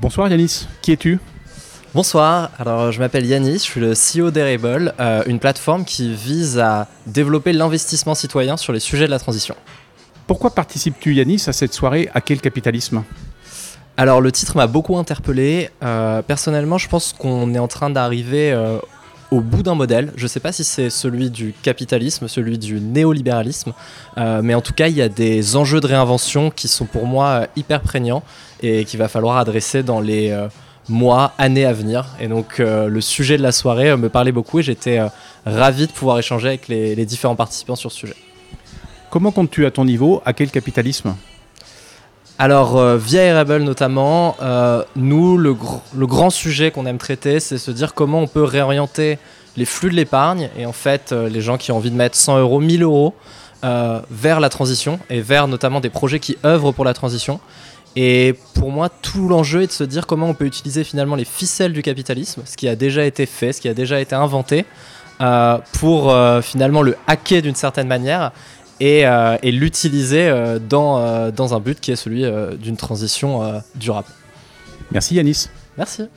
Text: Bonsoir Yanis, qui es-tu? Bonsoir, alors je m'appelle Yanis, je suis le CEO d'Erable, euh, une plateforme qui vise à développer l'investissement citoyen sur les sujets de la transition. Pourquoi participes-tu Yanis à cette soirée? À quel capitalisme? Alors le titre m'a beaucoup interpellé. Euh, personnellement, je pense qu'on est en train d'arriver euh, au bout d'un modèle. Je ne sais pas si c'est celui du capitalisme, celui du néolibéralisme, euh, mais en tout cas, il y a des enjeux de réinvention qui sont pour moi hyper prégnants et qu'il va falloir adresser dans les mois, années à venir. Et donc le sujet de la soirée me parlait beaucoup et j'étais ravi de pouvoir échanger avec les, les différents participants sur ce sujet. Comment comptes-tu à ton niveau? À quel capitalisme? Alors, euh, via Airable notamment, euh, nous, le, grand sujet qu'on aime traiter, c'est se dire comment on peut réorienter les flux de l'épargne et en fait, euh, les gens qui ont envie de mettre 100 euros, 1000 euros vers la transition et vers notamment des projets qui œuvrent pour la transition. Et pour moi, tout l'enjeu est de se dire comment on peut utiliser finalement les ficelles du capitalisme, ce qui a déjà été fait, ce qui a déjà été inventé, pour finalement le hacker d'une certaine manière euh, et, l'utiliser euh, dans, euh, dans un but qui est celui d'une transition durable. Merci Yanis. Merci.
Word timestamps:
Bonsoir 0.00 0.30
Yanis, 0.30 0.66
qui 0.80 0.92
es-tu? 0.92 1.20
Bonsoir, 1.94 2.52
alors 2.58 2.90
je 2.90 2.98
m'appelle 3.00 3.26
Yanis, 3.26 3.52
je 3.52 3.58
suis 3.58 3.80
le 3.80 3.92
CEO 3.92 4.30
d'Erable, 4.30 4.94
euh, 4.98 5.22
une 5.26 5.38
plateforme 5.38 5.84
qui 5.84 6.14
vise 6.14 6.58
à 6.58 6.88
développer 7.06 7.52
l'investissement 7.52 8.14
citoyen 8.14 8.56
sur 8.56 8.72
les 8.72 8.80
sujets 8.80 9.04
de 9.04 9.10
la 9.10 9.18
transition. 9.18 9.54
Pourquoi 10.26 10.54
participes-tu 10.54 11.12
Yanis 11.12 11.44
à 11.48 11.52
cette 11.52 11.74
soirée? 11.74 12.08
À 12.14 12.22
quel 12.22 12.40
capitalisme? 12.40 13.04
Alors 13.98 14.22
le 14.22 14.32
titre 14.32 14.56
m'a 14.56 14.66
beaucoup 14.66 14.96
interpellé. 14.96 15.68
Euh, 15.82 16.22
personnellement, 16.22 16.78
je 16.78 16.88
pense 16.88 17.12
qu'on 17.12 17.52
est 17.52 17.58
en 17.58 17.68
train 17.68 17.90
d'arriver 17.90 18.52
euh, 18.52 18.78
au 19.30 19.40
bout 19.40 19.62
d'un 19.62 19.74
modèle. 19.74 20.12
Je 20.16 20.24
ne 20.24 20.28
sais 20.28 20.40
pas 20.40 20.52
si 20.52 20.64
c'est 20.64 20.90
celui 20.90 21.30
du 21.30 21.54
capitalisme, 21.62 22.28
celui 22.28 22.58
du 22.58 22.80
néolibéralisme, 22.80 23.72
euh, 24.18 24.40
mais 24.42 24.54
en 24.54 24.60
tout 24.60 24.72
cas, 24.72 24.88
il 24.88 24.96
y 24.96 25.02
a 25.02 25.08
des 25.08 25.56
enjeux 25.56 25.80
de 25.80 25.86
réinvention 25.86 26.50
qui 26.50 26.68
sont 26.68 26.86
pour 26.86 27.06
moi 27.06 27.46
hyper 27.56 27.80
prégnants 27.80 28.22
et 28.62 28.84
qu'il 28.84 28.98
va 28.98 29.08
falloir 29.08 29.36
adresser 29.36 29.82
dans 29.82 30.00
les 30.00 30.36
mois, 30.88 31.32
années 31.38 31.64
à 31.64 31.72
venir. 31.72 32.06
Et 32.20 32.28
donc 32.28 32.58
le 32.58 33.00
sujet 33.00 33.38
de 33.38 33.42
la 33.42 33.52
soirée 33.52 33.96
me 33.96 34.08
parlait 34.08 34.32
beaucoup 34.32 34.58
et 34.58 34.62
j'étais 34.62 35.00
ravi 35.46 35.86
de 35.86 35.92
pouvoir 35.92 36.18
échanger 36.18 36.48
avec 36.48 36.68
les, 36.68 36.94
les 36.94 37.06
différents 37.06 37.36
participants 37.36 37.76
sur 37.76 37.90
ce 37.90 37.98
sujet. 37.98 38.16
Comment 39.10 39.32
comptes-tu 39.32 39.64
à 39.66 39.70
ton 39.70 39.84
niveau? 39.84 40.20
À 40.24 40.32
quel 40.32 40.50
capitalisme? 40.50 41.14
Alors, 42.42 42.78
euh, 42.78 42.96
via 42.96 43.20
Airable 43.20 43.58
notamment, 43.58 44.34
euh, 44.40 44.82
nous, 44.96 45.36
le, 45.36 45.54
grand 46.06 46.30
sujet 46.30 46.70
qu'on 46.70 46.86
aime 46.86 46.96
traiter, 46.96 47.38
c'est 47.38 47.58
se 47.58 47.70
dire 47.70 47.92
comment 47.92 48.20
on 48.20 48.26
peut 48.26 48.42
réorienter 48.42 49.18
les 49.58 49.66
flux 49.66 49.90
de 49.90 49.94
l'épargne 49.94 50.48
et 50.56 50.64
en 50.64 50.72
fait, 50.72 51.12
euh, 51.12 51.28
les 51.28 51.42
gens 51.42 51.58
qui 51.58 51.70
ont 51.70 51.76
envie 51.76 51.90
de 51.90 51.96
mettre 51.96 52.16
100 52.16 52.38
euros, 52.38 52.58
1000 52.58 52.82
euros 52.82 53.14
vers 53.62 54.40
la 54.40 54.48
transition 54.48 54.98
et 55.10 55.20
vers 55.20 55.48
notamment 55.48 55.80
des 55.80 55.90
projets 55.90 56.18
qui 56.18 56.38
œuvrent 56.46 56.72
pour 56.72 56.86
la 56.86 56.94
transition. 56.94 57.40
Et 57.94 58.34
pour 58.54 58.70
moi, 58.70 58.88
tout 58.88 59.28
l'enjeu 59.28 59.60
est 59.60 59.66
de 59.66 59.72
se 59.72 59.84
dire 59.84 60.06
comment 60.06 60.30
on 60.30 60.34
peut 60.34 60.46
utiliser 60.46 60.82
finalement 60.82 61.16
les 61.16 61.26
ficelles 61.26 61.74
du 61.74 61.82
capitalisme, 61.82 62.40
ce 62.46 62.56
qui 62.56 62.68
a 62.68 62.74
déjà 62.74 63.04
été 63.04 63.26
fait, 63.26 63.52
ce 63.52 63.60
qui 63.60 63.68
a 63.68 63.74
déjà 63.74 64.00
été 64.00 64.14
inventé, 64.14 64.64
pour 65.78 66.16
finalement 66.40 66.80
le 66.80 66.96
hacker 67.06 67.42
d'une 67.42 67.54
certaine 67.54 67.86
manière 67.86 68.32
euh, 68.82 69.36
et, 69.42 69.52
l'utiliser 69.52 70.28
euh, 70.28 70.58
dans, 70.58 70.98
euh, 70.98 71.30
dans 71.30 71.54
un 71.54 71.60
but 71.60 71.80
qui 71.80 71.92
est 71.92 71.96
celui 71.96 72.24
d'une 72.58 72.76
transition 72.76 73.62
durable. 73.74 74.08
Merci 74.90 75.14
Yanis. 75.14 75.48
Merci. 75.76 76.08